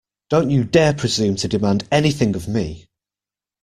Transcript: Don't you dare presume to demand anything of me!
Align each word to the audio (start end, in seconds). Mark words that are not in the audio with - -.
Don't 0.31 0.49
you 0.49 0.63
dare 0.63 0.95
presume 0.95 1.35
to 1.35 1.47
demand 1.47 1.87
anything 1.91 2.35
of 2.35 2.47
me! 2.47 2.87